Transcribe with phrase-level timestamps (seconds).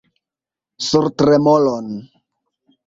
[0.87, 1.95] Sur tremolon!